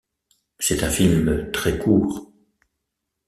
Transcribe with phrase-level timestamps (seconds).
[0.57, 2.33] C'est un film très court.